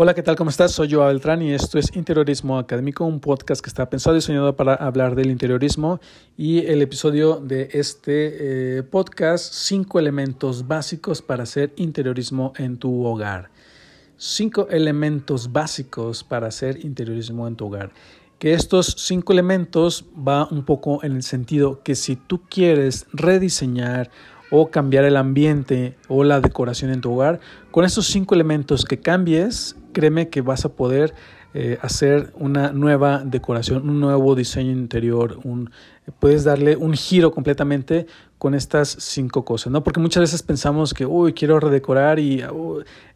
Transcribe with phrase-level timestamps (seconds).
[0.00, 0.36] Hola, ¿qué tal?
[0.36, 0.70] ¿Cómo estás?
[0.70, 4.54] Soy Joa Beltrán y esto es Interiorismo Académico, un podcast que está pensado y diseñado
[4.54, 5.98] para hablar del interiorismo
[6.36, 13.04] y el episodio de este eh, podcast, cinco elementos básicos para hacer interiorismo en tu
[13.04, 13.50] hogar.
[14.16, 17.90] Cinco elementos básicos para hacer interiorismo en tu hogar.
[18.38, 24.12] Que estos cinco elementos va un poco en el sentido que si tú quieres rediseñar
[24.52, 27.40] o cambiar el ambiente o la decoración en tu hogar,
[27.72, 31.14] con estos cinco elementos que cambies, créeme que vas a poder
[31.54, 35.70] eh, hacer una nueva decoración, un nuevo diseño interior, un,
[36.18, 39.82] puedes darle un giro completamente con estas cinco cosas, ¿no?
[39.82, 42.44] Porque muchas veces pensamos que, uy, quiero redecorar y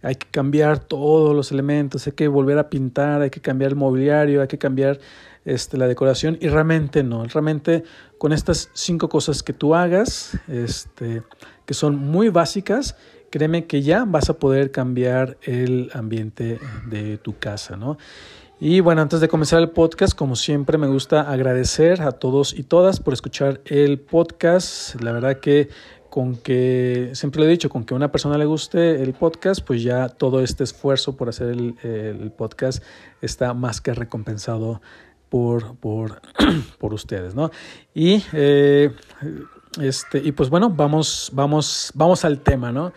[0.03, 3.77] hay que cambiar todos los elementos, hay que volver a pintar, hay que cambiar el
[3.77, 4.99] mobiliario, hay que cambiar
[5.45, 7.85] este, la decoración y realmente no, realmente
[8.19, 11.23] con estas cinco cosas que tú hagas, este,
[11.67, 12.97] que son muy básicas,
[13.33, 17.97] créeme que ya vas a poder cambiar el ambiente de tu casa, ¿no?
[18.61, 22.63] Y bueno, antes de comenzar el podcast, como siempre, me gusta agradecer a todos y
[22.63, 25.01] todas por escuchar el podcast.
[25.03, 25.71] La verdad que
[26.11, 29.63] con que, siempre lo he dicho, con que a una persona le guste el podcast,
[29.67, 32.85] pues ya todo este esfuerzo por hacer el, podcast
[33.23, 34.83] está más que recompensado
[35.31, 36.21] por, por,
[36.79, 37.51] por ustedes, ¿no?
[37.95, 38.93] Y, eh,
[39.81, 42.93] este, y pues bueno, vamos, vamos, vamos al tema, ¿no?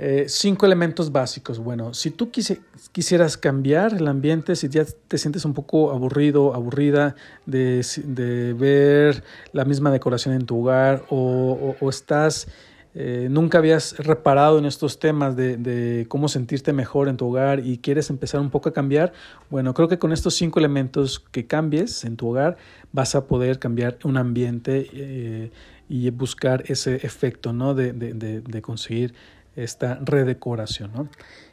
[0.00, 1.58] Eh, cinco elementos básicos.
[1.58, 7.16] Bueno, si tú quisieras cambiar el ambiente, si ya te sientes un poco aburrido, aburrida
[7.46, 12.46] de, de ver la misma decoración en tu hogar o, estás
[12.94, 17.78] eh, nunca habías reparado en estos temas de, cómo sentirte mejor en tu hogar y
[17.78, 19.12] quieres empezar un poco a cambiar,
[19.50, 22.56] bueno, creo que con estos cinco elementos que cambies en tu hogar
[22.92, 25.50] vas a poder cambiar un ambiente eh,
[25.88, 27.74] y buscar ese efecto ¿no?
[27.74, 29.14] de, de, conseguir
[29.56, 30.92] esta redecoración.
[30.94, 31.08] ¿no?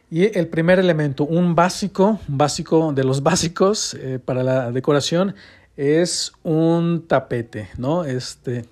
[0.10, 5.36] Y el primer elemento, un básico, básico de los básicos eh, para la decoración,
[5.78, 8.06] es un tapete, ¿no?
[8.06, 8.66] Este,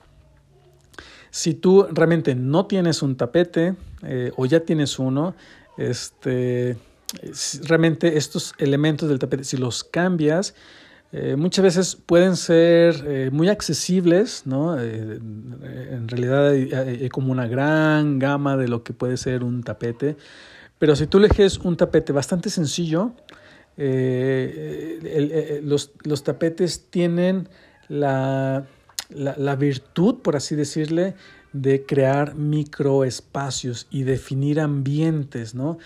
[1.31, 5.35] si tú realmente no tienes un tapete eh, o ya tienes uno,
[5.77, 6.77] este,
[7.63, 10.55] realmente estos elementos del tapete, si los cambias,
[11.13, 14.77] eh, muchas veces pueden ser eh, muy accesibles, ¿no?
[14.77, 20.17] en realidad hay, como una gran gama de lo que puede ser un tapete,
[20.79, 23.13] pero si tú eliges un tapete bastante sencillo,
[25.63, 27.47] los, los tapetes tienen
[27.87, 28.65] la
[29.15, 31.15] la, virtud, por así decirle,
[31.53, 35.77] de crear microespacios y definir ambientes, ¿no?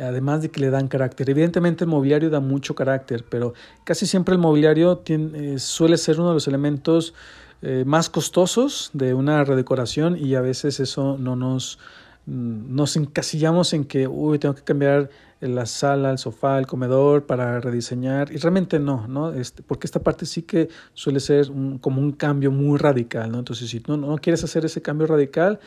[0.00, 1.30] Además de que le dan carácter.
[1.30, 6.28] Evidentemente el mobiliario da mucho carácter, pero casi siempre el mobiliario eh, suele ser uno
[6.28, 7.14] de los elementos
[7.62, 11.78] eh, más costosos de una redecoración y a veces eso no nos,
[12.26, 15.08] mm, nos encasillamos en que, uy, tengo que cambiar
[15.48, 19.32] la sala, el sofá, el comedor para rediseñar y realmente no, ¿no?
[19.32, 21.48] Este, porque esta parte sí que suele ser
[21.80, 23.40] como un cambio muy radical, ¿no?
[23.40, 25.58] Entonces, si no, no quieres hacer ese cambio radical,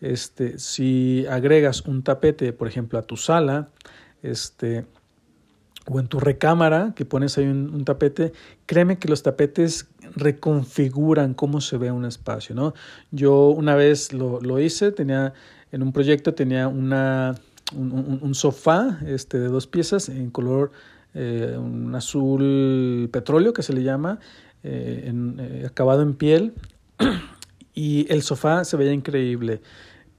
[0.00, 3.70] este, si agregas un tapete, por ejemplo, a tu sala,
[4.22, 4.84] este,
[5.86, 8.32] o en tu recámara, que pones ahí un, tapete,
[8.66, 12.74] créeme que los tapetes reconfiguran cómo se ve un espacio, ¿no?
[13.10, 15.32] Yo una vez lo, lo hice, tenía,
[15.72, 17.34] en un proyecto tenía una
[17.76, 20.72] un, sofá este, de dos piezas en color
[21.14, 24.18] eh, un azul petróleo que se le llama,
[24.64, 26.54] eh, eh, acabado en piel,
[27.74, 29.60] y el sofá se veía increíble.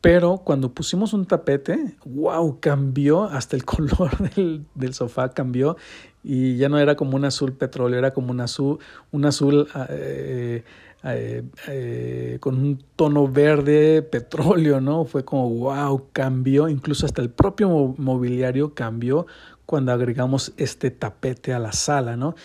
[0.05, 5.77] Pero cuando pusimos un tapete, wow, cambió, hasta el color del, sofá cambió
[6.23, 8.77] y ya no era como un azul petróleo, era como un azul,
[9.11, 10.63] un azul eh,
[11.07, 15.05] eh, con un tono verde, petróleo, ¿no?
[15.05, 19.27] Fue como, wow, cambió, incluso hasta el propio mobiliario cambió
[19.65, 22.35] cuando agregamos este tapete a la sala, ¿no?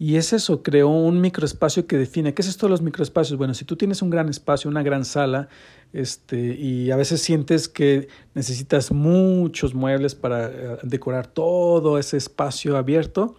[0.00, 3.36] Y es eso, creó un microespacio que define, ¿qué es esto de los microespacios?
[3.36, 5.48] Bueno, si tú tienes un gran espacio, una gran sala,
[5.92, 12.76] este, y a veces sientes que necesitas muchos muebles para eh, decorar todo ese espacio
[12.76, 13.34] abierto,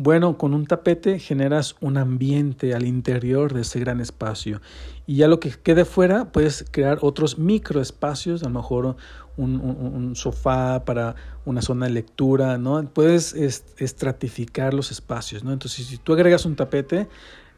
[0.00, 4.60] bueno, con un tapete generas un ambiente al interior de ese gran espacio
[5.08, 8.94] y ya lo que quede fuera puedes crear otros microespacios, a lo mejor
[9.36, 12.80] un, sofá para una zona de lectura, ¿no?
[12.84, 15.52] Puedes estratificar los espacios, ¿no?
[15.52, 17.08] Entonces, si tú agregas un tapete,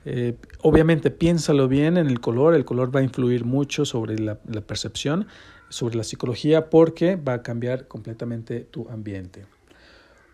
[0.07, 4.37] eh, obviamente piénsalo bien en el color, el color va a influir mucho sobre la
[4.67, 5.27] percepción,
[5.69, 9.45] sobre la psicología, porque va a cambiar completamente tu ambiente.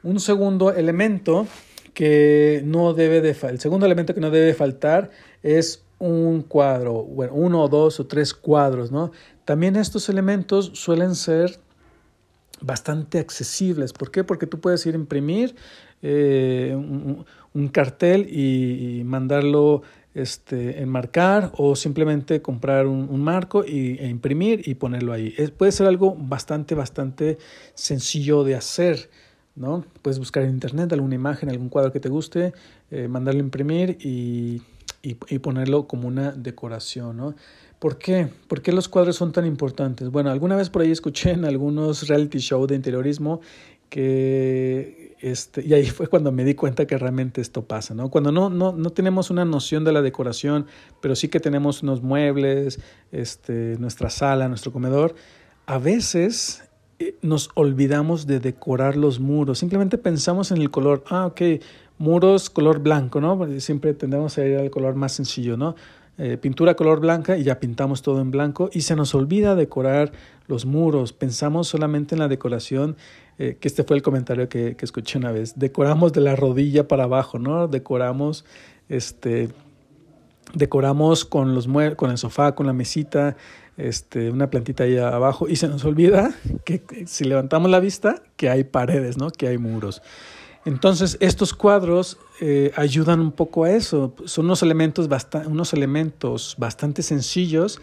[0.05, 1.49] Un segundo elemento
[1.97, 5.11] que no debe de el segundo elemento que no debe faltar
[5.43, 9.13] es un cuadro, bueno, uno o dos o tres cuadros, ¿no?
[9.47, 11.59] También estos elementos suelen ser
[12.61, 13.95] bastante accesibles.
[13.95, 14.25] ¿Por qué?
[14.25, 15.57] Porque tú puedes ir a imprimir
[16.03, 19.81] eh, un, cartel y, mandarlo
[20.13, 25.35] este, enmarcar o simplemente comprar un, marco y, e imprimir y ponerlo ahí.
[25.57, 27.39] puede ser algo bastante, bastante
[27.73, 29.09] sencillo de hacer.
[29.57, 29.85] ¿No?
[30.03, 32.53] Puedes buscar en internet alguna imagen, algún cuadro que te guste,
[32.91, 34.63] eh, mandarlo a imprimir y,
[35.03, 37.17] y, ponerlo como una decoración.
[37.17, 37.35] ¿no?
[37.79, 38.29] ¿Por qué?
[38.49, 40.11] ¿Por qué los cuadros son tan importantes?
[40.11, 43.41] Bueno, alguna vez por ahí escuché en algunos reality shows de interiorismo
[43.89, 48.11] que este, y ahí fue cuando me di cuenta que realmente esto pasa, ¿no?
[48.11, 50.67] Cuando no, no, no tenemos una noción de la decoración,
[51.01, 52.81] pero sí que tenemos unos muebles,
[53.13, 55.15] este, nuestra sala, nuestro comedor,
[55.65, 56.66] a veces
[57.23, 61.41] nos olvidamos de decorar los muros, simplemente pensamos en el color, ah, ok,
[61.99, 63.47] muros color blanco, ¿no?
[63.61, 65.75] Siempre tendemos a ir al color más sencillo, ¿no?
[66.19, 70.13] Eh, pintura color blanca y ya pintamos todo en blanco y se nos olvida decorar
[70.47, 71.13] los muros.
[71.13, 72.97] Pensamos solamente en la decoración,
[73.39, 75.59] eh, que este fue el comentario que, que, escuché una vez.
[75.59, 77.69] Decoramos de la rodilla para abajo, ¿no?
[77.69, 78.47] Decoramos,
[78.89, 79.51] este,
[80.57, 83.37] decoramos con los con el sofá, con la mesita,
[83.77, 88.49] este, una plantita ahí abajo y se nos olvida que si levantamos la vista, que
[88.49, 89.31] hay paredes, ¿no?
[89.31, 90.03] Que hay muros.
[90.65, 94.15] Entonces, estos cuadros eh, ayudan un poco a eso.
[94.25, 95.09] Son unos elementos,
[95.47, 97.81] unos elementos bastante sencillos,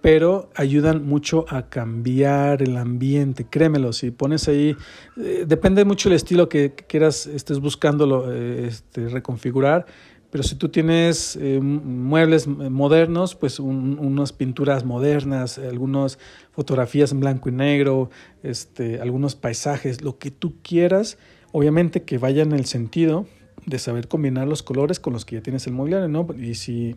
[0.00, 3.44] pero ayudan mucho a cambiar el ambiente.
[3.48, 4.74] Créemelo, si pones ahí,
[5.18, 9.84] eh, depende mucho del estilo que, quieras, estés buscando eh, este, reconfigurar.
[10.32, 16.18] Pero si tú tienes muebles modernos, pues unas pinturas modernas, algunas
[16.52, 18.08] fotografías en blanco y negro,
[18.42, 21.18] este, algunos paisajes, lo que tú quieras,
[21.52, 23.26] Obviamente que vaya en el sentido
[23.66, 26.26] de saber combinar los colores con los que ya tienes el mobiliario, ¿no?
[26.36, 26.96] Y si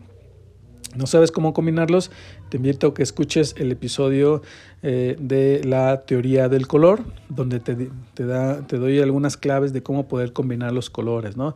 [0.96, 2.10] no sabes cómo combinarlos,
[2.48, 4.40] te invito a que escuches el episodio
[4.82, 9.82] eh, de la teoría del color, donde te, te, da, te doy algunas claves de
[9.82, 11.54] cómo poder combinar los colores, ¿no?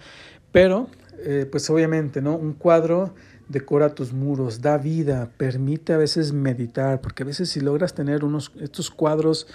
[0.52, 0.88] Pero,
[1.24, 2.36] eh, pues obviamente, ¿no?
[2.36, 3.14] Un cuadro
[3.48, 8.24] decora tus muros, da vida, permite a veces meditar, porque a veces si logras tener
[8.24, 9.48] unos, estos cuadros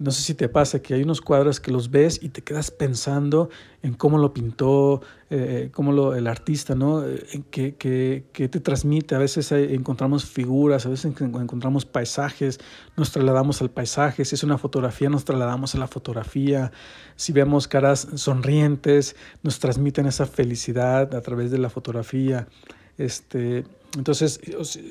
[0.00, 2.70] no sé si te pasa que hay unos cuadros que los ves y te quedas
[2.70, 3.50] pensando
[3.82, 7.04] en cómo lo pintó, eh, cómo lo, el artista, ¿no?
[7.06, 9.14] Eh, que, te transmite.
[9.14, 12.60] A veces encontramos figuras, a veces encontramos paisajes,
[12.96, 14.24] nos trasladamos al paisaje.
[14.24, 16.72] Si es una fotografía, nos trasladamos a la fotografía.
[17.16, 22.48] Si vemos caras sonrientes, nos transmiten esa felicidad a través de la fotografía.
[22.96, 23.64] Este,
[23.98, 24.40] entonces,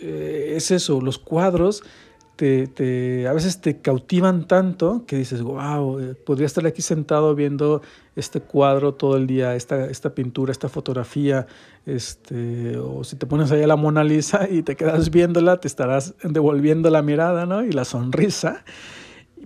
[0.02, 1.82] eh, es eso, los cuadros
[2.40, 7.82] te, a veces te cautivan tanto que dices, wow, eh, podría estar aquí sentado viendo
[8.16, 11.48] este cuadro todo el día, esta, esta pintura, esta fotografía,
[11.86, 15.68] este, o si te pones ahí a la Mona Lisa y te quedas viéndola, te
[15.68, 17.64] estarás devolviendo la mirada, ¿no?
[17.66, 18.64] Y la sonrisa,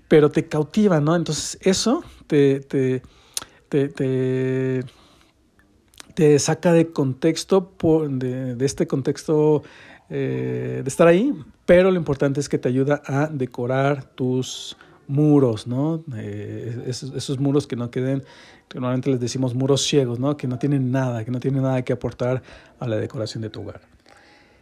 [0.07, 1.15] pero te cautiva, ¿no?
[1.15, 3.01] Entonces eso te, te,
[3.69, 4.83] te,
[6.13, 7.73] te, saca de contexto,
[8.11, 9.63] de este contexto
[10.09, 11.33] eh, de estar ahí,
[11.65, 14.77] pero lo importante es que te ayuda a decorar tus
[15.07, 16.03] muros, ¿no?
[16.15, 18.23] Eh, esos, muros que no queden,
[18.67, 20.37] que normalmente les decimos muros ciegos, ¿no?
[20.37, 22.41] Que no tienen nada, que no tienen nada que aportar
[22.79, 23.81] a la decoración de tu hogar.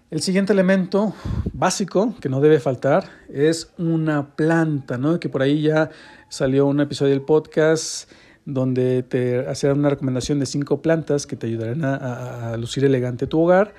[0.10, 1.14] El siguiente elemento
[1.54, 5.20] básico que no debe faltar es una planta, ¿no?
[5.20, 5.90] Que por ahí ya
[6.28, 8.12] salió un episodio del podcast
[8.44, 13.40] donde te hacía una recomendación de cinco plantas que te ayudarán a lucir elegante tu
[13.40, 13.74] hogar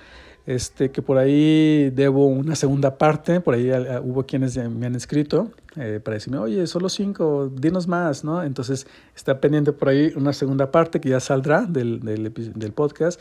[0.46, 4.94] este, que por ahí debo una segunda parte, por ahí ah, hubo quienes me han
[4.94, 8.42] escrito eh, para decirme, oye, solo cinco, dinos más, ¿no?
[8.42, 13.20] Entonces está pendiente por ahí una segunda parte que ya saldrá del, del, del podcast,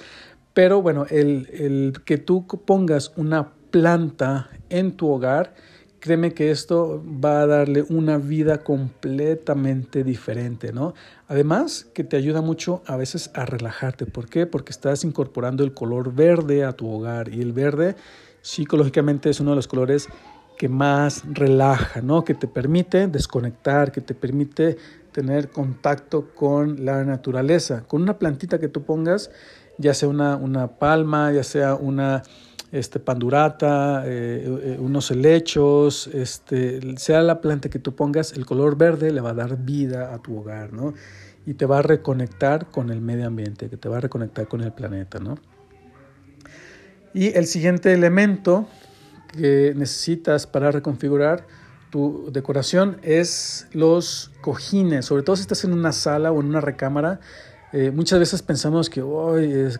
[0.54, 5.54] pero bueno, el, el que tú pongas una planta en tu hogar,
[6.02, 10.96] créeme que esto va a darle una vida completamente diferente, ¿no?
[11.28, 14.08] Además, que te ayuda mucho a veces a relajarte.
[14.08, 14.48] ¿Por qué?
[14.48, 17.96] Porque estás incorporando el color verde a tu hogar y el verde
[18.42, 20.10] psicológicamente es uno de los colores
[20.58, 22.26] que más relaja, ¿no?
[22.26, 24.78] Que te permite desconectar, que te permite
[25.12, 27.84] tener contacto con la naturaleza.
[27.88, 29.30] Con una plantita que tú pongas,
[29.78, 32.24] ya sea una, una palma, ya sea una
[32.72, 38.78] este, pandurata, eh, eh, unos helechos, este, sea la planta que tú pongas, el color
[38.78, 40.94] verde le va a dar vida a tu hogar, ¿no?
[41.46, 44.62] Y te va a reconectar con el medio ambiente, que te va a reconectar con
[44.62, 45.38] el planeta, ¿no?
[47.14, 48.68] Y el siguiente elemento
[49.36, 51.46] que necesitas para reconfigurar
[51.90, 56.62] tu decoración es los cojines, sobre todo si estás en una sala o en una
[56.62, 57.20] recámara.
[57.74, 59.04] Eh, muchas veces pensamos que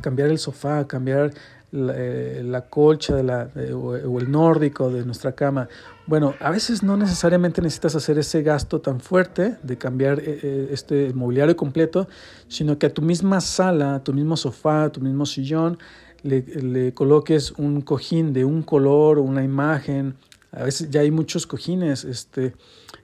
[0.02, 1.34] cambiar el sofá, cambiar
[1.72, 5.68] la, eh, colcha de la, o, el nórdico de nuestra cama.
[6.06, 10.70] Bueno, a veces no necesariamente necesitas hacer ese gasto tan fuerte de cambiar eh, eh,
[10.72, 12.08] este mobiliario completo,
[12.48, 15.78] sino que a tu misma sala, a tu mismo sofá, a tu mismo sillón,
[16.24, 20.16] le, le coloques un cojín de un color una imagen.
[20.52, 22.54] A veces ya hay muchos cojines, este,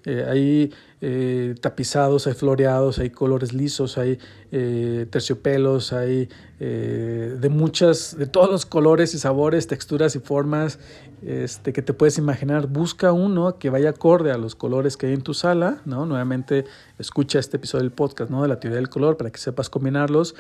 [0.04, 4.20] eh, hay eh, tapizados, hay floreados, hay colores lisos, hay
[4.52, 10.80] eh, terciopelos, hay de muchas, de todos los colores y sabores, texturas y formas
[11.22, 12.68] este, que te puedes imaginar.
[12.68, 16.08] Busca uno que vaya acorde a los colores que hay en tu sala, ¿no?
[16.08, 16.66] Nuevamente
[16.98, 18.42] escucha este episodio del podcast, ¿no?
[18.42, 20.34] De la teoría del color para que sepas combinarlos.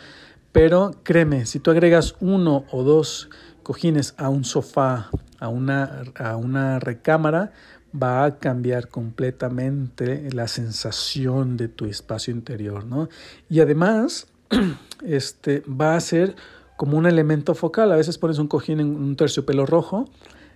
[0.51, 3.29] Pero créeme, si tú agregas uno o dos
[3.61, 7.51] cojines a un sofá, a una, a una recámara,
[7.91, 13.09] va a cambiar completamente la sensación de tu espacio interior, ¿no?
[13.49, 14.27] Y además,
[15.05, 16.35] este, va a ser
[16.75, 17.91] como un elemento focal.
[17.91, 20.09] A veces pones un cojín en un terciopelo rojo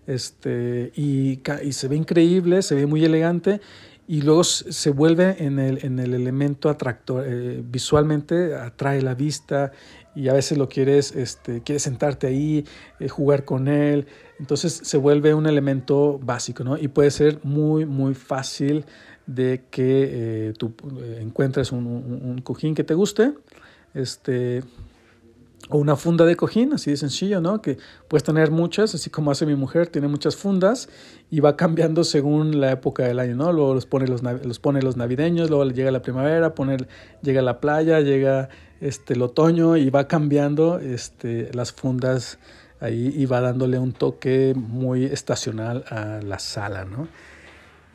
[0.08, 3.62] este, y, y se ve increíble, se ve muy elegante
[4.08, 9.72] y luego se vuelve en el, en el elemento atractor, eh, visualmente atrae la vista
[10.16, 12.66] y a veces lo quieres, este, quieres sentarte ahí,
[13.00, 14.08] eh, jugar con él,
[14.40, 16.78] entonces se vuelve un elemento básico, ¿no?
[16.78, 18.86] Y puede ser muy, muy fácil
[19.26, 20.74] de que eh, tú
[21.20, 23.34] encuentres un, un, cojín que te guste,
[23.94, 24.64] este,
[25.70, 27.62] o una funda de cojín, así de sencillo, ¿no?
[27.62, 27.78] Que
[28.08, 30.90] puedes tener muchas, así como hace mi mujer, tiene muchas fundas
[31.30, 33.54] y va cambiando según la época del año, ¿no?
[33.54, 36.78] Luego los pone los, los, pone los navideños, luego llega la primavera, pone,
[37.22, 38.50] llega la playa, llega
[38.82, 42.40] este, el otoño y va cambiando este, las fundas
[42.80, 47.08] ahí y va dándole un toque muy estacional a la sala, ¿no?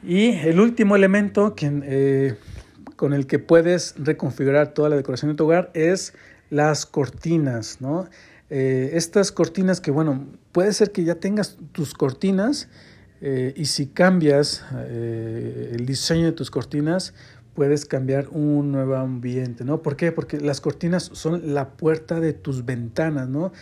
[0.03, 2.37] Y el último elemento que, eh,
[2.95, 6.15] con el que puedes reconfigurar toda la decoración de tu hogar es
[6.51, 8.09] las cortinas, ¿no?
[8.49, 12.69] Eh, estas cortinas que, bueno, puede ser que ya tengas tus cortinas
[13.21, 17.13] eh, y si cambias eh, el diseño de tus cortinas,
[17.55, 19.83] puedes cambiar un nuevo ambiente, ¿no?
[19.83, 20.13] ¿Por qué?
[20.13, 23.53] Porque las cortinas son la puerta de tus ventanas, ¿no?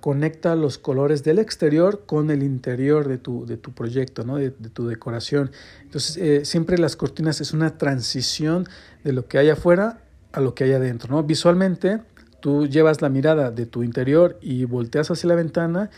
[0.00, 4.36] Conecta los colores del exterior con el interior de tu, de tu proyecto, ¿no?
[4.36, 5.50] de, de tu decoración.
[5.80, 8.66] Entonces, siempre las cortinas es una transición
[9.02, 10.00] de lo que hay afuera
[10.32, 11.22] a lo que hay adentro, ¿no?
[11.22, 12.00] Visualmente,
[12.44, 15.88] Tú llevas la mirada de tu interior y volteas hacia la ventana,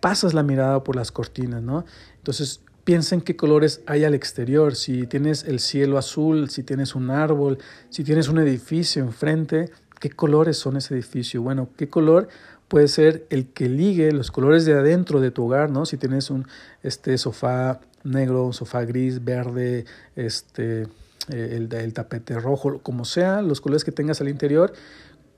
[0.00, 1.84] pasas la mirada por las cortinas, ¿no?
[2.16, 6.94] Entonces piensa en qué colores hay al exterior, si tienes el cielo azul, si tienes
[6.94, 7.58] un árbol,
[7.90, 11.42] si tienes un edificio enfrente, ¿qué colores son ese edificio?
[11.42, 12.28] Bueno, ¿qué color
[12.68, 15.84] puede ser el que ligue los colores de adentro de tu hogar, ¿no?
[15.84, 16.46] Si tienes un
[16.82, 19.84] este sofá negro, sofá gris, verde,
[20.16, 20.86] este
[21.28, 24.72] eh, el, el tapete rojo, como sea, los colores que tengas al interior,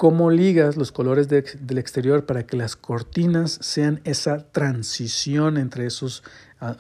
[0.03, 6.25] cómo ligas los colores del exterior para que las cortinas sean esa transición entre esos,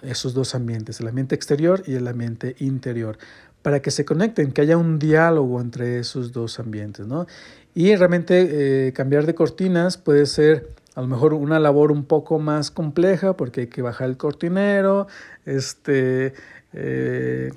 [0.02, 3.18] esos dos ambientes, el ambiente exterior y el ambiente interior,
[3.62, 7.06] para que se conecten, que haya un diálogo entre esos dos ambientes.
[7.06, 7.28] ¿no?
[7.76, 12.40] Y realmente eh, cambiar de cortinas puede ser a lo mejor una labor un poco
[12.40, 15.06] más compleja porque hay que bajar el cortinero,
[15.46, 16.34] este,
[16.72, 17.52] eh,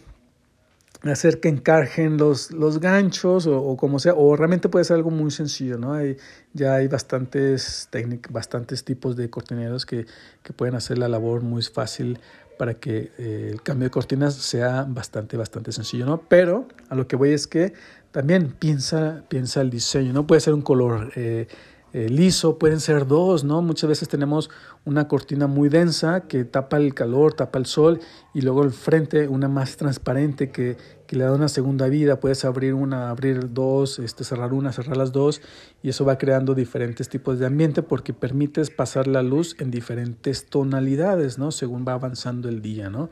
[1.12, 5.32] hacer que encargen los, los ganchos o, como sea, o realmente puede ser algo muy
[5.32, 5.94] sencillo, ¿no?
[5.94, 6.18] Hay,
[6.54, 10.06] ya hay bastantes técnicas, bastantes tipos de cortineros que,
[10.42, 12.20] que, pueden hacer la labor muy fácil
[12.58, 16.22] para que eh, el cambio de cortinas sea bastante, bastante sencillo, ¿no?
[16.28, 17.74] Pero a lo que voy es que
[18.12, 21.48] también piensa, piensa el diseño, no puede ser un color eh,
[21.96, 23.62] eh, liso, pueden ser dos, ¿no?
[23.62, 24.50] Muchas veces tenemos
[24.84, 28.02] una cortina muy densa que tapa el calor, tapa el sol
[28.34, 30.76] y luego el frente una más transparente que,
[31.08, 32.20] que le da una segunda vida.
[32.20, 35.42] Puedes abrir una, abrir dos, este, cerrar una, cerrar las dos
[35.84, 40.46] y eso va creando diferentes tipos de ambiente porque permites pasar la luz en diferentes
[40.46, 41.52] tonalidades, ¿no?
[41.52, 43.10] Según va avanzando el día, ¿no?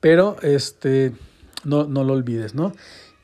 [0.00, 1.12] Pero este,
[1.64, 2.72] no, no lo olvides, ¿no?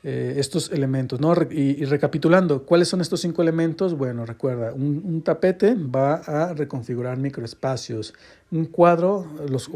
[0.01, 1.19] Eh, estos elementos.
[1.19, 1.33] ¿no?
[1.51, 3.97] Y, recapitulando, ¿cuáles son estos cinco elementos?
[3.97, 8.13] Bueno, recuerda, un, tapete va a reconfigurar microespacios.
[8.49, 9.69] Un cuadro, los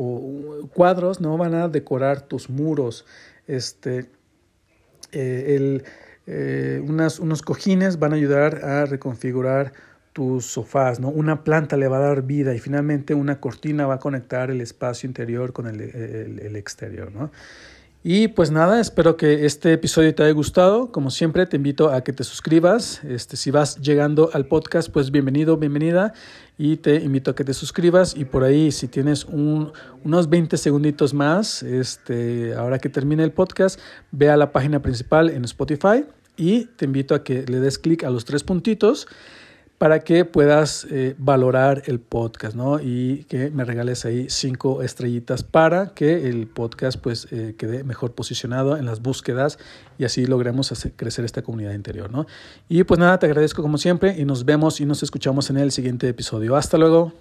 [0.74, 3.06] cuadros no van a decorar tus muros.
[3.48, 4.10] Este,
[5.12, 5.84] eh, el,
[6.28, 9.74] eh, unos cojines van a ayudar a reconfigurar
[10.14, 11.10] tus sofás, ¿no?
[11.10, 14.62] Una planta le va a dar vida y finalmente una cortina va a conectar el
[14.62, 17.32] espacio interior con el, el, el exterior, ¿no?
[18.06, 20.92] Y pues nada, espero que este episodio te haya gustado.
[20.92, 23.02] Como siempre, te invito a que te suscribas.
[23.06, 26.12] Este, si vas llegando al podcast, pues bienvenido, bienvenida.
[26.58, 28.18] Y te invito a que te suscribas.
[28.18, 29.72] Y por ahí, si tienes un,
[30.04, 33.80] unos 20 segunditos más, este, ahora que termine el podcast,
[34.12, 36.04] ve a la página principal en Spotify.
[36.36, 39.08] Y te invito a que le des clic a los tres puntitos
[39.78, 42.80] para que puedas eh, valorar el podcast, ¿no?
[42.80, 48.14] Y que me regales ahí cinco estrellitas para que el podcast pues eh, quede mejor
[48.14, 49.60] posicionado en las búsquedas
[49.98, 52.28] y así logremos crecer esta comunidad interior, ¿no?
[52.70, 55.72] Y pues nada, te agradezco como siempre y nos vemos y nos escuchamos en el
[55.72, 56.56] siguiente episodio.
[56.56, 57.14] Hasta luego.